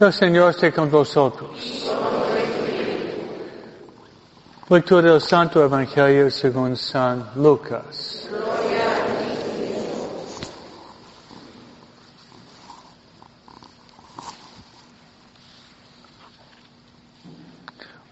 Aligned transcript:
El 0.00 0.12
Señor 0.12 0.50
esté 0.50 0.72
con 0.72 0.88
vosotros. 0.88 1.90
Lectura 4.68 5.10
del 5.10 5.20
Santo 5.20 5.60
Evangelio 5.64 6.30
según 6.30 6.76
San 6.76 7.30
Lucas. 7.34 8.28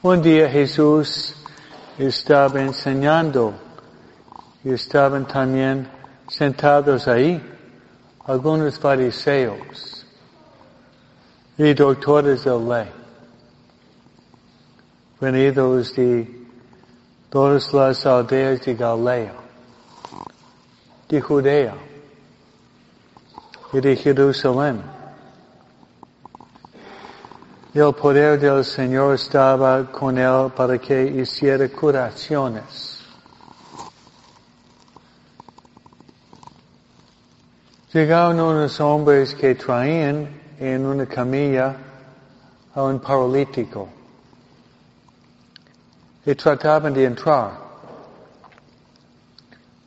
Un 0.02 0.22
día 0.22 0.50
Jesús 0.50 1.36
estaba 1.96 2.62
enseñando 2.62 3.54
y 4.64 4.72
estaban 4.72 5.24
también 5.24 5.88
sentados 6.26 7.06
ahí 7.06 7.40
algunos 8.24 8.76
fariseos 8.76 9.95
y 11.58 11.72
doctores 11.72 12.44
de 12.44 12.58
ley, 12.58 12.92
venidos 15.18 15.94
de 15.94 16.28
todas 17.30 17.72
las 17.72 18.04
aldeas 18.04 18.60
de 18.60 18.74
Galilea, 18.74 19.32
de 21.08 21.20
Judea 21.20 21.74
y 23.72 23.80
de 23.80 23.96
Jerusalén. 23.96 24.82
El 27.72 27.92
poder 27.94 28.38
del 28.38 28.64
Señor 28.64 29.14
estaba 29.14 29.90
con 29.90 30.18
él 30.18 30.50
para 30.56 30.78
que 30.78 31.04
hiciera 31.04 31.68
curaciones. 31.68 33.02
Llegaron 37.92 38.40
unos 38.40 38.80
hombres 38.80 39.34
que 39.34 39.54
traían 39.54 40.45
en 40.58 40.86
una 40.86 41.06
camilla 41.06 41.76
a 42.74 42.82
un 42.82 42.98
paralítico 42.98 43.88
y 46.24 46.34
trataban 46.34 46.92
de 46.92 47.04
entrar 47.04 47.52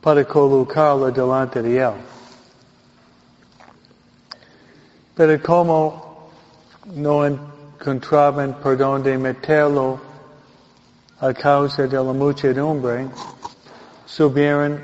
para 0.00 0.24
colocarlo 0.24 1.10
delante 1.10 1.60
de 1.60 1.78
él. 1.78 1.92
Pero 5.14 5.42
como 5.42 6.30
no 6.94 7.26
encontraban 7.26 8.54
por 8.54 8.76
dónde 8.76 9.18
meterlo 9.18 10.00
a 11.20 11.34
causa 11.34 11.86
de 11.86 11.96
la 11.96 12.12
muchedumbre, 12.12 13.08
subieron 14.06 14.80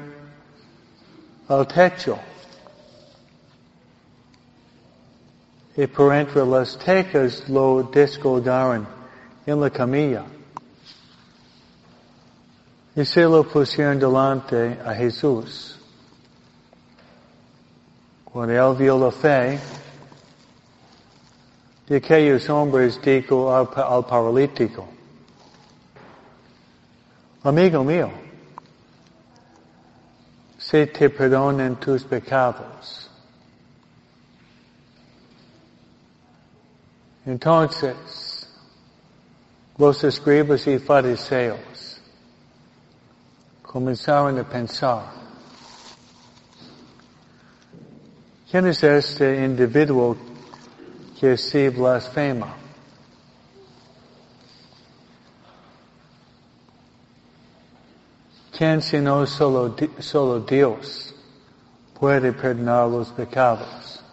al 1.49 1.67
techo. 1.67 2.19
Y 5.77 5.87
por 5.87 6.15
entre 6.15 6.45
las 6.47 6.79
tecas 6.79 7.49
lo 7.49 7.83
descolgaron 7.83 8.87
en 9.45 9.61
la 9.61 9.71
camilla. 9.71 10.25
Y 12.95 13.05
se 13.05 13.23
lo 13.25 13.45
pusieron 13.45 13.99
delante 13.99 14.81
a 14.85 14.95
Jesús. 14.95 15.79
Cuando 18.25 18.55
él 18.55 18.77
vio 18.77 18.99
la 18.99 19.11
fe, 19.11 19.61
de 21.87 21.97
aquellos 21.97 22.49
hombres 22.49 23.01
dijo 23.03 23.55
al, 23.55 23.69
al 23.77 24.05
paralítico, 24.07 24.89
amigo 27.43 27.85
mío, 27.85 28.11
se 30.59 30.87
te 30.87 31.09
perdonan 31.11 31.77
tus 31.77 32.03
pecados. 32.03 33.06
Entonces, 37.27 38.49
los 39.77 40.05
escribas 40.05 40.65
y 40.69 40.79
fariseos 40.79 41.99
comenzaron 43.63 44.39
a 44.39 44.49
pensar, 44.49 45.11
¿quién 48.49 48.69
es 48.69 48.81
este 48.85 49.45
individuo 49.45 50.17
que 51.19 51.33
así 51.33 51.69
blasfema? 51.69 52.55
¿Quién 58.57 58.81
sino 58.81 59.27
solo, 59.27 59.75
solo 59.99 60.41
Dios 60.41 61.13
puede 61.99 62.33
perdonar 62.33 62.89
los 62.89 63.09
pecados? 63.09 64.06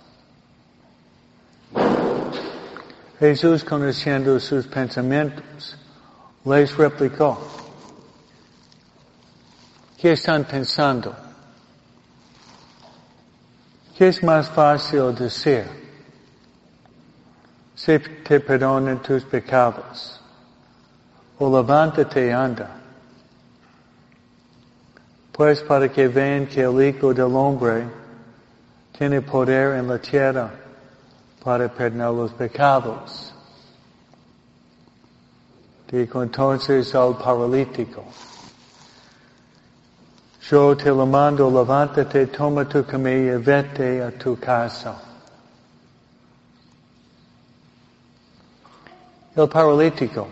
Jesús, 3.24 3.64
conociendo 3.64 4.38
sus 4.38 4.68
pensamientos, 4.68 5.78
les 6.44 6.76
replicó, 6.76 7.40
¿qué 9.98 10.12
están 10.12 10.44
pensando? 10.44 11.16
¿Qué 13.98 14.10
es 14.10 14.22
más 14.22 14.50
fácil 14.50 15.16
decir? 15.16 15.64
Se 17.76 17.98
te 17.98 18.42
perdonan 18.42 19.02
tus 19.02 19.24
pecados. 19.24 20.20
O 21.40 21.50
levántate 21.50 22.28
y 22.28 22.30
anda. 22.30 22.76
Pues 25.32 25.62
para 25.62 25.88
que 25.88 26.10
vean 26.10 26.46
que 26.46 26.64
el 26.64 26.84
Hijo 26.84 27.14
del 27.14 27.34
Hombre 27.34 27.86
tiene 28.98 29.22
poder 29.22 29.78
en 29.78 29.88
la 29.88 29.98
tierra 29.98 30.63
para 31.44 31.68
perdonar 31.68 32.14
los 32.14 32.32
pecados. 32.32 33.34
Dijo 35.92 36.24
entonces 36.24 36.96
al 36.96 37.16
paralítico, 37.18 38.04
yo 40.50 40.76
te 40.76 40.90
lo 40.90 41.06
mando, 41.06 41.52
levántate, 41.52 42.28
toma 42.28 42.68
tu 42.68 42.84
camilla, 42.84 43.38
vete 43.38 44.02
a 44.02 44.12
tu 44.12 44.40
casa. 44.40 44.96
El 49.36 49.48
paralítico 49.48 50.28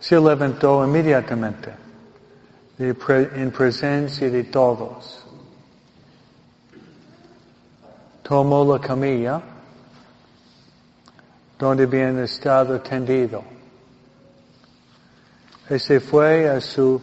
se 0.00 0.20
levantó 0.20 0.84
inmediatamente 0.84 1.72
en 2.78 3.50
presencia 3.50 4.30
de 4.30 4.44
todos. 4.44 5.25
Tomó 8.26 8.64
la 8.64 8.80
camilla 8.80 9.40
donde 11.56 11.84
habían 11.84 12.18
estado 12.18 12.80
tendido 12.80 13.44
y 15.70 15.78
se 15.78 16.00
fue 16.00 16.48
a 16.48 16.60
su 16.60 17.00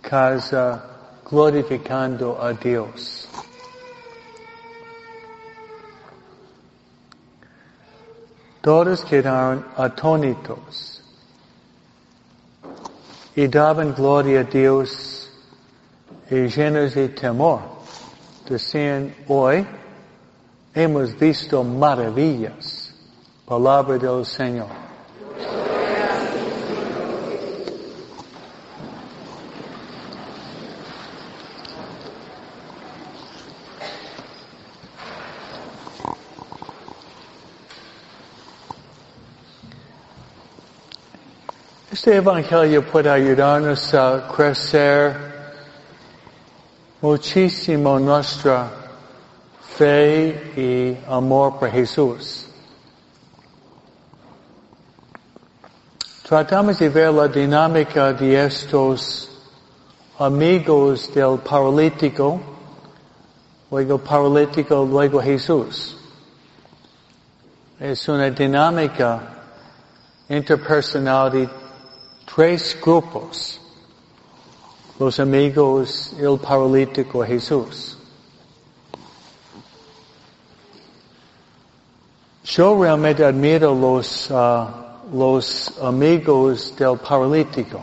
casa 0.00 0.82
glorificando 1.30 2.40
a 2.42 2.54
Dios. 2.54 3.28
Todos 8.62 9.04
quedaron 9.04 9.66
atónitos 9.76 11.02
y 13.36 13.46
daban 13.48 13.94
gloria 13.94 14.40
a 14.40 14.44
Dios 14.44 15.30
y 16.30 16.46
llenos 16.46 16.94
de 16.94 17.10
temor. 17.10 17.60
Decían 18.48 19.14
hoy, 19.28 19.66
hemos 20.74 21.16
visto 21.16 21.62
maravillas. 21.62 22.92
Palabra 23.46 23.96
del 23.96 24.26
Señor. 24.26 24.66
Este 41.92 42.16
Evangelio 42.16 42.84
puede 42.84 43.08
ayudarnos 43.08 43.94
a 43.94 44.28
crecer 44.34 45.14
muchísimo 47.00 47.98
nuestra 48.00 48.83
fe 49.76 50.52
y 50.56 51.10
amor 51.10 51.58
por 51.58 51.70
Jesús. 51.70 52.46
Tratamos 56.22 56.78
de 56.78 56.88
ver 56.88 57.12
la 57.12 57.28
dinámica 57.28 58.12
de 58.12 58.46
estos 58.46 59.30
amigos 60.18 61.12
del 61.12 61.38
paralítico, 61.38 62.40
luego 63.70 63.98
paralítico, 63.98 64.84
luego 64.84 65.20
Jesús. 65.20 65.96
Es 67.78 68.08
una 68.08 68.30
dinámica 68.30 69.44
interpersonal 70.28 71.32
de 71.32 71.48
tres 72.32 72.78
grupos. 72.82 73.60
Los 74.98 75.18
amigos, 75.18 76.12
el 76.18 76.38
paralítico, 76.38 77.24
Jesús. 77.24 77.98
Yo 82.44 82.78
realmente 82.82 83.24
admiro 83.24 83.74
los, 83.74 84.30
uh, 84.30 84.66
los 85.14 85.72
amigos 85.80 86.76
del 86.76 86.98
paralítico. 86.98 87.82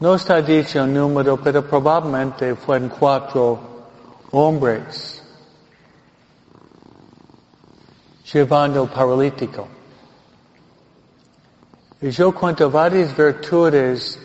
No 0.00 0.14
está 0.14 0.40
dicho 0.40 0.82
el 0.82 0.94
número, 0.94 1.36
pero 1.36 1.62
probablemente 1.62 2.54
fueron 2.54 2.88
cuatro 2.88 3.58
hombres 4.30 5.22
llevando 8.32 8.84
el 8.84 8.88
paralítico. 8.88 9.68
Y 12.00 12.10
yo 12.10 12.34
cuento 12.34 12.70
varias 12.70 13.14
virtudes 13.14 14.18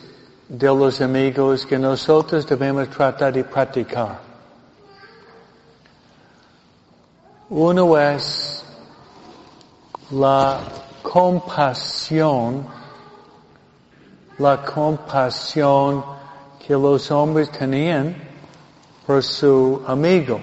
de 0.48 0.68
los 0.68 1.02
amigos 1.02 1.66
que 1.66 1.78
nosotros 1.78 2.48
debemos 2.48 2.90
tratar 2.90 3.34
de 3.34 3.44
practicar. 3.44 4.31
Uno 7.54 7.98
es 7.98 8.64
la 10.12 10.62
compasión, 11.04 12.66
la 14.38 14.64
compasión 14.64 16.02
que 16.66 16.72
los 16.76 17.12
hombres 17.12 17.52
tenían 17.52 18.16
por 19.06 19.22
su 19.22 19.84
amigo. 19.86 20.40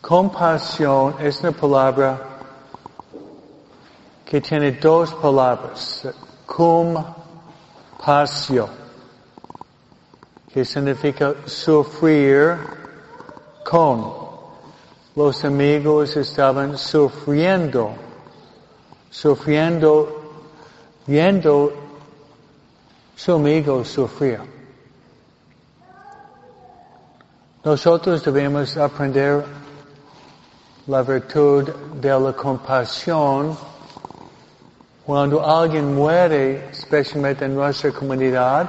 Compasión 0.00 1.14
es 1.20 1.42
una 1.42 1.52
palabra 1.52 2.20
que 4.24 4.40
tiene 4.40 4.72
dos 4.72 5.14
palabras, 5.14 6.08
cum 6.44 7.04
que 10.52 10.64
significa 10.64 11.36
sufrir 11.46 12.58
con. 13.64 14.27
Los 15.14 15.44
amigos 15.44 16.16
estaban 16.16 16.78
sufriendo, 16.78 17.92
sufriendo, 19.10 20.20
viendo 21.06 21.72
su 23.16 23.32
amigo 23.32 23.84
sufrir. 23.84 24.40
Nosotros 27.64 28.24
debemos 28.24 28.76
aprender 28.76 29.44
la 30.86 31.02
virtud 31.02 31.68
de 32.00 32.20
la 32.20 32.32
compasión 32.32 33.56
cuando 35.08 35.42
alguien 35.42 35.94
muere, 35.94 36.68
especialmente 36.70 37.46
en 37.46 37.54
nuestra 37.54 37.90
comunidad, 37.92 38.68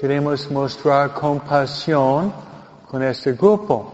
queremos 0.00 0.50
mostrar 0.50 1.14
compasión 1.14 2.32
con 2.90 3.04
este 3.04 3.34
grupo, 3.34 3.93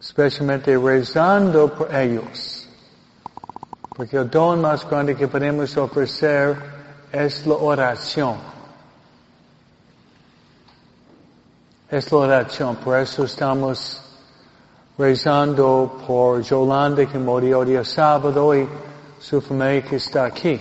especialmente 0.00 0.76
rezando 0.76 1.74
por 1.74 1.94
ellos. 1.94 2.68
Porque 3.96 4.16
el 4.16 4.30
don 4.30 4.60
más 4.60 4.88
grande 4.88 5.16
que 5.16 5.26
podemos 5.26 5.76
ofrecer 5.76 6.56
es 7.10 7.46
la 7.46 7.54
oración. 7.54 8.36
Es 11.90 12.12
la 12.12 12.18
oración, 12.18 12.76
por 12.76 12.98
eso 12.98 13.24
estamos 13.24 14.02
rezando 14.96 16.00
por 16.06 16.42
Yolanda 16.42 17.06
que 17.06 17.18
murió 17.18 17.64
día 17.64 17.84
sábado 17.84 18.54
y 18.54 18.68
su 19.18 19.40
familia 19.40 19.82
que 19.82 19.96
está 19.96 20.26
aquí. 20.26 20.60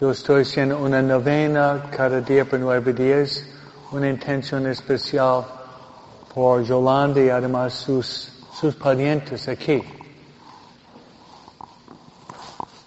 Yo 0.00 0.10
estoy 0.10 0.42
haciendo 0.42 0.78
una 0.78 1.00
novena 1.00 1.90
cada 1.90 2.20
día 2.20 2.44
por 2.44 2.58
nueve 2.58 2.92
días, 2.92 3.44
una 3.92 4.08
intención 4.08 4.66
especial 4.66 5.44
por 6.36 6.62
Yolanda 6.64 7.18
y 7.22 7.30
además 7.30 7.72
sus, 7.72 8.30
sus 8.60 8.74
parientes 8.74 9.48
aquí. 9.48 9.82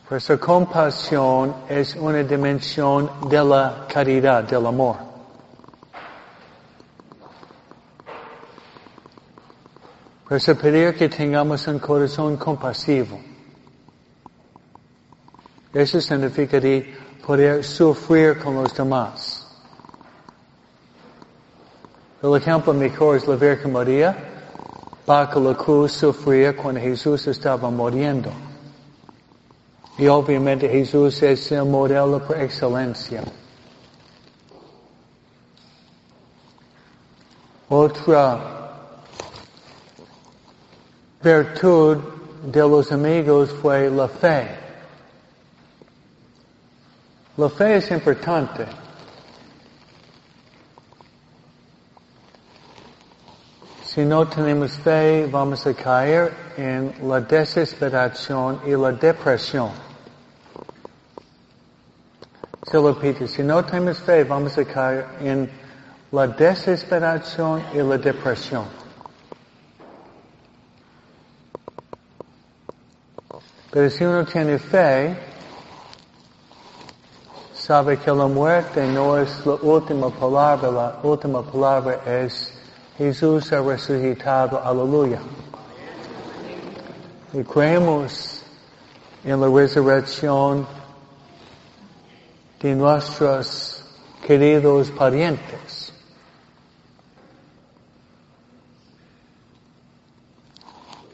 Nuestra 0.07 0.37
compasión 0.37 1.55
es 1.67 1.95
una 1.95 2.21
dimensión 2.21 3.09
de 3.27 3.43
la 3.43 3.87
caridad, 3.91 4.43
del 4.43 4.67
amor. 4.67 4.97
Por 10.27 10.37
eso 10.37 10.55
pedir 10.55 10.95
que 10.95 11.09
tengamos 11.09 11.65
un 11.65 11.79
corazón 11.79 12.37
compasivo. 12.37 13.19
Eso 15.73 15.99
significa 15.99 16.59
de 16.59 16.95
poder 17.25 17.63
sufrir 17.63 18.37
con 18.37 18.53
los 18.53 18.75
demás. 18.75 19.38
El 22.21 22.35
ejemplo 22.35 22.73
mejor 22.73 23.15
es 23.15 23.27
la 23.27 23.35
Virgen 23.35 23.71
María. 23.71 24.15
Bajo 25.05 25.39
la 25.39 25.55
cruz 25.55 25.93
sufría 25.93 26.55
cuando 26.55 26.81
Jesús 26.81 27.25
estaba 27.27 27.69
muriendo. 27.69 28.29
Y 29.97 30.07
obviamente 30.07 30.67
Jesús 30.67 31.23
es 31.23 31.51
el 31.51 31.65
modelo 31.65 32.19
por 32.25 32.37
excelencia. 32.37 33.23
Otra 37.69 38.59
virtud 41.21 41.97
de 42.43 42.59
los 42.59 42.91
amigos 42.91 43.51
fue 43.61 43.89
la 43.89 44.07
fe. 44.07 44.57
La 47.37 47.49
fe 47.49 47.77
es 47.77 47.91
importante. 47.91 48.65
Si 53.91 54.05
no 54.05 54.27
tenemos 54.27 54.73
fe, 54.73 55.25
vamos 55.25 55.65
a 55.65 55.73
caer 55.73 56.31
en 56.57 56.93
la 57.09 57.21
desesperación 57.21 58.61
y 58.63 58.75
la 58.75 58.91
depresión. 58.91 59.71
Se 62.69 62.77
lo 62.77 62.95
si 63.27 63.41
no 63.41 63.65
tenemos 63.65 63.97
fe, 63.97 64.23
vamos 64.25 64.55
a 64.59 64.63
caer 64.63 65.07
en 65.21 65.49
la 66.11 66.27
desesperación 66.27 67.63
y 67.73 67.77
la 67.77 67.97
depresión. 67.97 68.65
Pero 73.71 73.89
si 73.89 74.03
uno 74.03 74.23
tiene 74.23 74.59
fe, 74.59 75.17
sabe 77.55 77.97
que 77.97 78.11
la 78.11 78.27
muerte 78.27 78.85
no 78.85 79.17
es 79.17 79.43
la 79.47 79.55
última 79.55 80.11
palabra, 80.11 80.69
la 80.69 80.99
última 81.01 81.41
palabra 81.41 82.01
es 82.05 82.58
Jesús 82.99 83.51
ha 83.53 83.61
resucitado, 83.61 84.61
aleluya. 84.61 85.19
Y 87.31 87.41
creemos 87.43 88.43
en 89.23 89.39
la 89.39 89.47
resurrección 89.47 90.67
de 92.59 92.75
nuestros 92.75 93.85
queridos 94.27 94.91
parientes. 94.91 95.93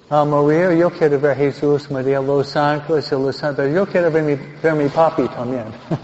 A 0.09 0.25
morir, 0.25 0.71
yo 0.71 0.89
quiero 0.89 1.19
ver 1.19 1.33
a 1.33 1.35
Jesús, 1.35 1.91
María, 1.91 2.19
los 2.19 2.55
ángeles 2.55 3.11
y 3.11 3.15
los 3.15 3.35
santos. 3.35 3.71
Yo 3.71 3.85
quiero 3.85 4.09
ver 4.09 4.23
mi, 4.23 4.33
ver 4.33 4.73
mi 4.73 4.89
papi 4.89 5.27
también. 5.27 5.65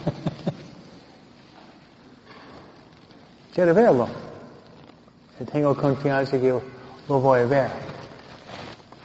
Quiero 3.56 3.74
verlo. 3.74 4.31
Y 5.42 5.44
tengo 5.46 5.76
confianza 5.76 6.40
que 6.40 6.50
lo 7.08 7.20
voy 7.20 7.40
a 7.40 7.46
ver 7.46 7.72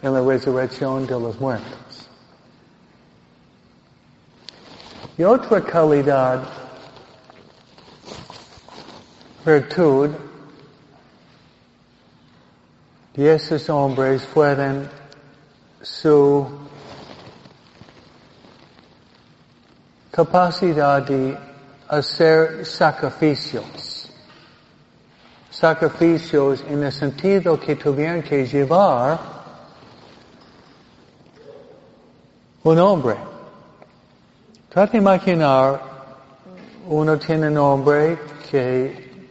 en 0.02 0.12
la 0.12 0.20
resurrección 0.20 1.06
de 1.06 1.18
los 1.18 1.40
muertos. 1.40 2.10
Y 5.16 5.24
otra 5.24 5.62
calidad, 5.62 6.42
virtud, 9.46 10.10
de 13.14 13.34
esos 13.34 13.70
hombres 13.70 14.22
fueron 14.22 14.90
su 15.80 16.46
capacidad 20.10 21.00
de 21.00 21.38
hacer 21.88 22.66
sacrificios 22.66 23.95
sacrificios 25.58 26.62
en 26.68 26.84
el 26.84 26.92
sentido 26.92 27.58
que 27.58 27.76
tuvieron 27.76 28.22
que 28.22 28.44
llevar 28.46 29.18
un 32.62 32.78
hombre. 32.78 33.16
Trata 34.68 34.92
de 34.92 34.98
imaginar, 34.98 35.80
uno 36.88 37.18
tiene 37.18 37.48
un 37.48 37.56
hombre 37.56 38.18
que 38.50 39.28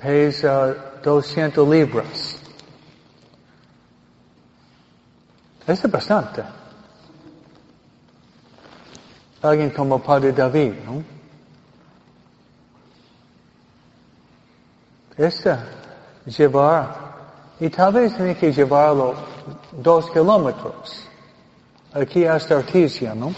pesa 0.00 0.74
200 1.04 1.68
libras. 1.68 2.36
Es 5.68 5.88
bastante. 5.88 6.42
Alguien 9.42 9.70
como 9.70 10.02
Padre 10.02 10.32
David, 10.32 10.72
¿no? 10.84 11.19
Esta 15.20 15.66
llevar 16.24 16.96
y 17.60 17.68
tal 17.68 17.92
vez 17.92 18.16
tiene 18.16 18.34
que 18.34 18.50
llevarlo 18.50 19.14
dos 19.70 20.10
kilómetros, 20.10 21.06
aquí 21.92 22.24
hasta 22.24 22.56
Artesia, 22.56 23.14
¿no? 23.14 23.34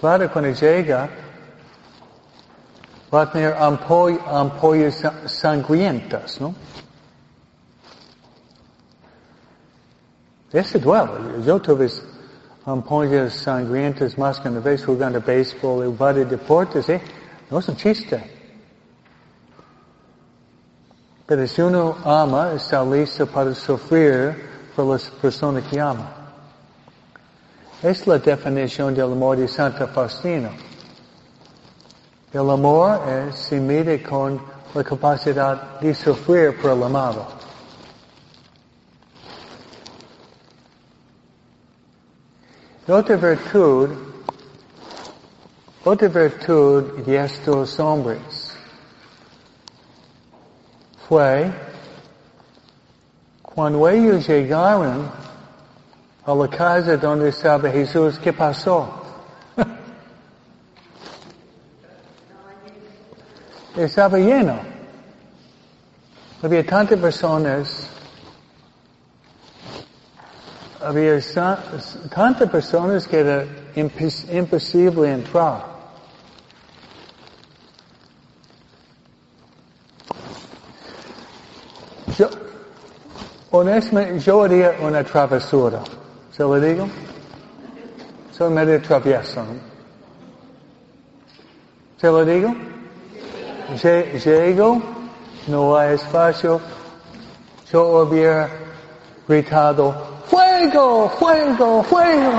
Claro, 0.00 0.32
cuando 0.32 0.50
llega, 0.52 1.10
va 3.12 3.20
a 3.20 3.30
tener 3.30 3.54
ampollas 3.54 5.02
sangrientas, 5.26 6.40
¿no? 6.40 6.54
Ese 10.50 10.78
duele. 10.78 11.44
Yo 11.44 11.60
tuve 11.60 11.90
ampollas 12.64 13.34
sangrientas 13.34 14.16
más 14.16 14.40
que 14.40 14.48
una 14.48 14.60
vez 14.60 14.86
jugando 14.86 15.20
béisbol 15.20 15.86
y 15.86 15.94
varios 15.94 16.30
deportes, 16.30 16.88
¿eh? 16.88 17.02
No 17.50 17.58
es 17.58 17.68
un 17.68 17.76
chiste. 17.76 18.39
Pero 21.30 21.46
si 21.46 21.62
uno 21.62 21.96
ama, 22.04 22.54
está 22.54 22.82
listo 22.82 23.24
para 23.24 23.54
sufrir 23.54 24.34
por 24.74 24.86
las 24.86 25.08
personas 25.10 25.62
que 25.70 25.78
ama. 25.78 26.10
Es 27.80 28.04
la 28.04 28.18
definición 28.18 28.92
del 28.92 29.12
amor 29.12 29.36
de 29.36 29.46
Santa 29.46 29.86
Faustina. 29.86 30.50
El 32.32 32.50
amor 32.50 33.00
es, 33.08 33.36
se 33.36 33.60
mide 33.60 34.02
con 34.02 34.42
la 34.74 34.82
capacidad 34.82 35.78
de 35.78 35.94
sufrir 35.94 36.60
por 36.60 36.72
el 36.72 36.82
amado. 36.82 37.24
Otra 42.88 43.14
virtud, 43.14 43.90
otra 45.84 46.08
virtud 46.08 47.04
de 47.06 47.24
estos 47.24 47.78
hombres 47.78 48.39
fue 51.10 51.50
cuando 53.42 53.88
ellos 53.88 54.28
llegaron 54.28 55.10
a 56.24 56.32
la 56.32 56.48
casa 56.48 56.96
donde 56.96 57.30
estaba 57.30 57.68
Jesús, 57.68 58.16
¿qué 58.22 58.32
pasó? 58.32 58.88
estaba 63.76 64.18
lleno. 64.18 64.60
Había 66.44 66.64
tantas 66.64 67.00
personas, 67.00 67.88
había 70.80 71.18
tantas 72.14 72.48
personas 72.48 73.08
que 73.08 73.18
era 73.18 73.44
imposible 74.32 75.12
entrar. 75.12 75.69
Honestamente, 83.50 84.18
yo 84.20 84.42
haría 84.42 84.76
una 84.80 85.02
travesura. 85.04 85.80
¿Se 86.32 86.42
lo 86.42 86.60
digo? 86.60 86.88
Soy 88.32 88.50
medio 88.52 88.80
travieso. 88.80 89.42
¿Se 92.00 92.06
lo 92.06 92.24
digo? 92.24 92.54
Llego, 93.82 94.82
no 95.46 95.76
hay 95.76 95.94
espacio. 95.94 96.60
Yo 97.70 98.02
hubiera 98.02 98.48
gritado, 99.28 99.94
fuego, 100.26 101.08
fuego, 101.10 101.82
fuego. 101.84 102.32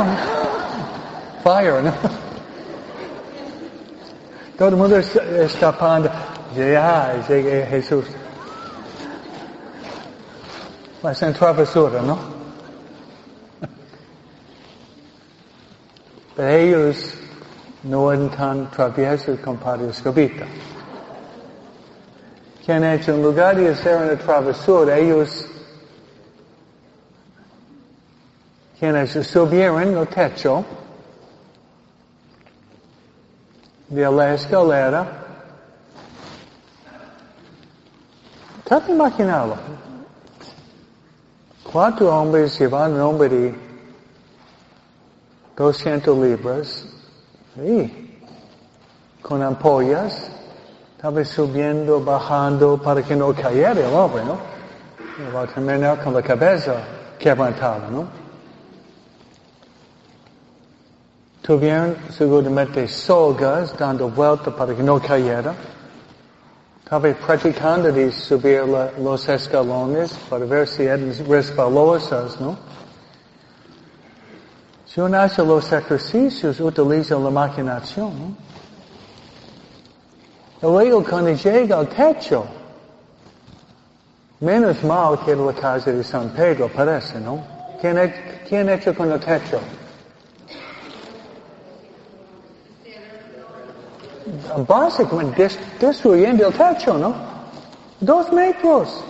Fire, 1.43 1.83
¿no? 1.83 1.93
Todo 4.57 4.69
el 4.69 4.75
mundo 4.75 4.97
está 4.97 5.23
escapando. 5.41 6.09
Ya, 6.55 7.13
Jesús. 7.27 8.05
Va 11.03 11.09
a 11.09 11.15
ser 11.15 11.33
travesura, 11.33 12.01
¿no? 12.01 12.17
Pero 16.35 16.49
ellos 16.49 17.15
no 17.83 18.11
eran 18.11 18.29
tan 18.29 18.71
traviesos 18.71 19.39
como 19.39 19.57
Padre 19.57 19.89
Escobita. 19.89 20.45
Que 22.63 22.73
han 22.73 22.83
hecho 22.83 23.15
en 23.15 23.23
lugar 23.23 23.55
de 23.55 23.69
hacer 23.69 23.97
una 23.97 24.15
travesura, 24.15 24.97
ellos 24.97 25.47
quienes 28.79 29.11
subieron 29.27 29.97
el 29.97 30.07
techo 30.07 30.65
de 33.89 34.11
la 34.11 34.33
escalera. 34.33 35.05
Trata 38.63 38.91
imaginarlo. 38.91 39.55
Cuatro 41.71 42.13
hombres 42.13 42.59
llevan 42.59 42.95
un 42.95 42.99
hombre 42.99 43.29
de 43.29 43.55
200 45.55 46.17
libras 46.17 46.85
y 47.55 48.17
con 49.21 49.41
ampollas, 49.41 50.29
estaba 50.97 51.23
subiendo, 51.23 52.03
bajando 52.03 52.77
para 52.81 53.01
que 53.01 53.15
no 53.15 53.33
cayera 53.33 53.71
el 53.71 53.93
hombre, 53.93 54.21
¿no? 54.25 54.37
Va 55.33 55.43
a 55.43 55.47
terminar 55.47 56.03
con 56.03 56.13
la 56.13 56.21
cabeza 56.21 56.75
quebrantada, 57.17 57.87
¿no? 57.89 58.05
Tuvieron 61.41 61.95
seguramente 62.09 62.85
sogas 62.89 63.77
dando 63.77 64.09
vuelta 64.09 64.53
para 64.53 64.75
que 64.75 64.83
no 64.83 64.99
cayera. 64.99 65.55
Estaba 66.91 67.13
practicando 67.13 67.89
de 67.89 68.11
subir 68.11 68.65
la, 68.65 68.91
los 68.99 69.25
escalones 69.29 70.11
para 70.29 70.43
ver 70.43 70.67
si 70.67 70.83
eran 70.83 71.13
resbalosas, 71.25 72.37
¿no? 72.41 72.57
Si 74.85 74.99
uno 74.99 75.17
hace 75.17 75.41
los 75.41 75.71
ejercicios, 75.71 76.59
utiliza 76.59 77.17
la 77.17 77.29
imaginación, 77.29 78.35
¿no? 80.61 80.69
Luego 80.69 81.01
cuando 81.01 81.31
llega 81.31 81.79
al 81.79 81.87
techo, 81.87 82.43
menos 84.41 84.83
mal 84.83 85.17
que 85.23 85.33
la 85.33 85.53
casa 85.53 85.93
de 85.93 86.03
San 86.03 86.27
Pedro, 86.31 86.67
parece, 86.67 87.21
¿no? 87.21 87.41
¿Quién, 87.79 88.13
quién 88.49 88.67
hecho 88.67 88.93
con 88.93 89.09
el 89.09 89.19
techo? 89.21 89.61
Básicamente 94.67 95.49
destruyendo 95.79 96.47
el 96.47 96.53
techo, 96.53 96.97
¿no? 96.97 97.13
Dos 97.99 98.31
metros. 98.31 99.03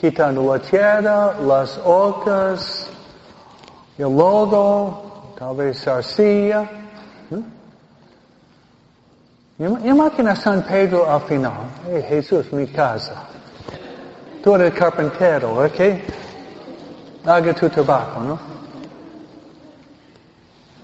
Quitando 0.00 0.52
la 0.52 0.60
tierra, 0.60 1.34
las 1.40 1.78
ocas, 1.84 2.88
el 3.98 4.04
lodo, 4.04 5.34
tal 5.38 5.56
vez 5.56 5.86
arcilla. 5.86 6.68
Imagina 9.58 10.34
San 10.34 10.62
Pedro 10.62 11.08
al 11.08 11.20
final. 11.22 11.52
Hey, 11.88 12.04
Jesús, 12.08 12.52
mi 12.52 12.66
casa. 12.66 13.24
Tú 14.42 14.56
eres 14.56 14.74
carpintero, 14.74 15.64
¿ok? 15.64 15.80
Haga 17.24 17.54
tu 17.54 17.68
trabajo, 17.68 18.20
¿no? 18.20 18.38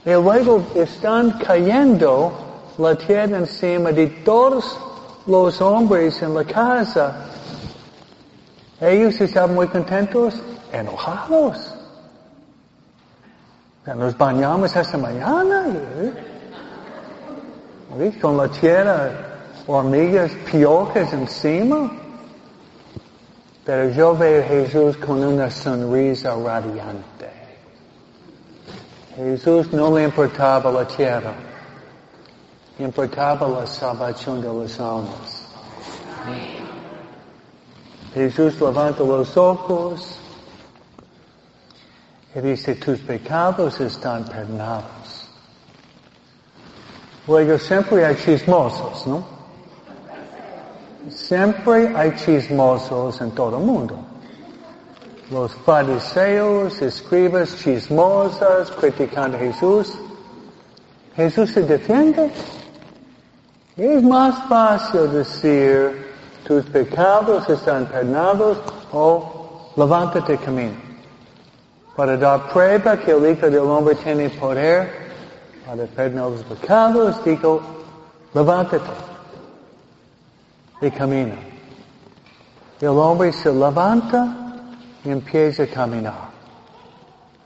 Y 0.05 0.13
luego 0.13 0.63
están 0.77 1.33
cayendo 1.33 2.48
la 2.79 2.95
tierra 2.95 3.39
encima 3.39 3.91
de 3.91 4.07
todos 4.25 4.79
los 5.27 5.61
hombres 5.61 6.23
en 6.23 6.35
la 6.35 6.45
casa. 6.45 7.25
Ellos 8.81 9.21
estaban 9.21 9.55
muy 9.55 9.67
contentos, 9.67 10.41
enojados. 10.73 11.75
Nos 13.85 14.17
bañamos 14.17 14.77
esta 14.77 14.97
mañana. 14.97 15.67
¿eh? 17.99 18.13
Con 18.21 18.37
la 18.37 18.49
tierra, 18.49 19.11
hormigas, 19.67 20.31
piojos 20.51 21.13
encima. 21.13 21.91
Pero 23.65 23.91
yo 23.91 24.17
veo 24.17 24.41
a 24.43 24.47
Jesús 24.47 24.97
con 24.99 25.25
una 25.25 25.51
sonrisa 25.51 26.37
radiante. 26.37 27.29
Jesús 29.17 29.73
no 29.73 29.97
le 29.97 30.05
importaba 30.05 30.71
la 30.71 30.87
tierra 30.87 31.48
importaba 32.79 33.49
la 33.49 33.67
salvación 33.67 34.41
de 34.41 34.53
las 34.53 34.79
almas. 34.79 35.47
Jesús 38.15 38.61
levanta 38.61 39.03
los 39.03 39.37
ojos 39.37 40.19
y 42.35 42.41
dice, 42.41 42.75
tus 42.77 42.99
pecados 43.01 43.81
están 43.81 44.25
perdonados. 44.25 45.29
Luego 47.27 47.59
siempre 47.59 48.05
hay 48.07 48.17
chismosos, 48.17 49.07
¿no? 49.07 49.23
Siempre 51.11 51.95
hay 51.97 52.15
chismosos 52.17 53.21
en 53.21 53.31
todo 53.33 53.59
el 53.59 53.65
mundo. 53.65 53.99
Los 55.31 55.53
fariseos, 55.55 56.81
escribas 56.81 57.57
chismosas, 57.57 58.71
criticando 58.71 59.37
a 59.37 59.41
Jesús. 59.41 59.93
Jesús 61.17 61.51
se 61.51 61.63
defiende. 61.63 62.31
Es 63.79 64.03
más 64.03 64.35
fácil 64.49 65.13
decir, 65.13 66.13
tus 66.45 66.65
pecados 66.65 67.49
están 67.49 67.87
perdonados 67.87 68.59
o 68.93 69.71
levántate 69.77 70.37
camino. 70.37 70.75
Para 71.95 72.17
dar 72.17 72.49
prueba 72.49 72.97
que 72.97 73.13
el 73.13 73.31
Hijo 73.31 73.47
del 73.49 73.61
Hombre 73.61 73.95
tiene 73.95 74.31
poder 74.31 74.91
para 75.65 75.85
perdonar 75.87 76.31
los 76.31 76.43
pecados, 76.43 77.25
digo, 77.25 77.61
levántate 78.35 78.91
y 80.81 80.91
camina. 80.91 81.37
El 82.81 82.89
hombre 82.89 83.33
se 83.33 83.53
levanta 83.53 84.35
y 85.05 85.11
empieza 85.11 85.63
a 85.63 85.67
caminar. 85.69 86.31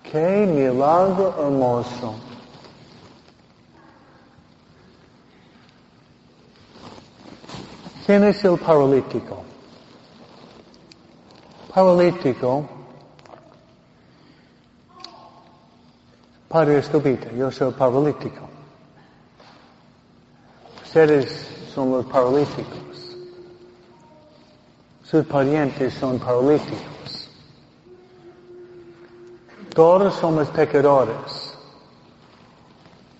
Qué 0.02 0.46
milagro 0.46 1.34
hermoso. 1.38 2.31
¿Quién 8.04 8.24
es 8.24 8.42
el 8.44 8.58
paralítico? 8.58 9.42
Paralítico, 11.72 12.68
Padre 16.48 16.78
Estubita, 16.78 17.30
yo 17.32 17.50
soy 17.50 17.72
paralítico. 17.72 18.48
Ustedes 20.84 21.48
son 21.72 21.92
los 21.92 22.04
paralíticos. 22.06 23.16
Sus 25.04 25.24
parientes 25.24 25.94
son 25.94 26.18
paralíticos. 26.18 27.30
Todos 29.74 30.14
somos 30.16 30.48
pecadores. 30.48 31.56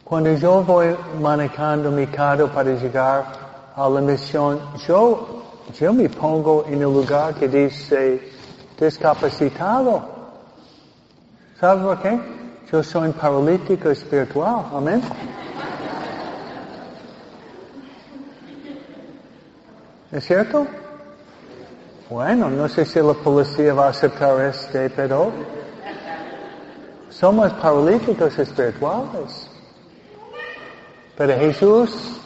Cuando 0.04 0.34
yo 0.34 0.62
voy 0.62 0.94
manejando 1.18 1.90
mi 1.90 2.06
carro 2.08 2.48
para 2.52 2.74
llegar 2.74 3.41
a 3.74 3.88
la 3.88 4.00
misión, 4.00 4.60
yo, 4.86 5.42
yo 5.78 5.92
me 5.92 6.08
pongo 6.08 6.64
en 6.66 6.74
el 6.74 6.82
lugar 6.82 7.34
que 7.34 7.48
dice 7.48 8.32
discapacitado. 8.78 10.02
¿Sabes 11.58 11.84
por 11.84 12.02
qué? 12.02 12.20
Yo 12.70 12.82
soy 12.82 13.10
paralítico 13.12 13.90
espiritual. 13.90 14.66
Amén. 14.74 15.02
¿Es 20.10 20.24
cierto? 20.26 20.66
Bueno, 22.10 22.50
no 22.50 22.68
sé 22.68 22.84
si 22.84 23.00
la 23.00 23.14
policía 23.14 23.72
va 23.72 23.86
a 23.86 23.90
aceptar 23.90 24.38
este, 24.44 24.90
pero 24.90 25.32
somos 27.08 27.52
paralíticos 27.54 28.38
espirituales. 28.38 29.48
Pero 31.16 31.34
Jesús 31.38 32.21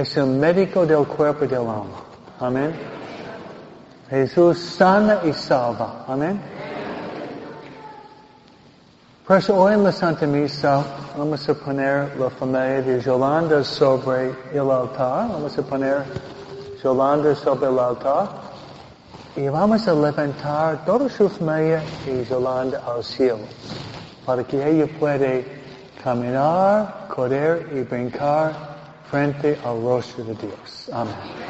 es 0.00 0.16
el 0.16 0.26
médico 0.26 0.84
del 0.84 1.06
cuerpo 1.06 1.44
y 1.44 1.48
del 1.48 1.60
alma. 1.60 2.02
Amén. 2.40 2.74
Jesús 4.10 4.58
sana 4.58 5.20
y 5.24 5.32
salva. 5.32 6.04
Amén. 6.08 6.40
Por 9.26 9.38
eso 9.38 9.56
hoy 9.56 9.74
en 9.74 9.84
la 9.84 9.92
Santa 9.92 10.26
Misa 10.26 10.84
vamos 11.16 11.48
a 11.48 11.54
poner 11.54 12.16
la 12.18 12.28
familia 12.28 12.82
de 12.82 13.00
Yolanda 13.00 13.64
sobre 13.64 14.34
el 14.52 14.70
altar. 14.70 15.28
Vamos 15.28 15.56
a 15.56 15.62
poner 15.62 16.04
Yolanda 16.82 17.34
sobre 17.34 17.68
el 17.68 17.78
altar. 17.78 18.28
Y 19.36 19.48
vamos 19.48 19.86
a 19.88 19.94
levantar 19.94 20.84
toda 20.84 21.08
su 21.08 21.28
familia 21.28 21.82
y 22.06 22.24
Yolanda 22.24 22.82
al 22.86 23.02
cielo. 23.02 23.38
Para 24.26 24.44
que 24.44 24.68
ella 24.68 24.86
pueda 24.98 25.40
caminar, 26.02 27.06
correr 27.08 27.68
y 27.72 27.80
brincar 27.82 28.73
frente 29.14 29.60
al 29.62 29.80
rostro 29.80 30.24
de 30.24 30.34
Dios. 30.34 30.90
Amén. 30.92 31.43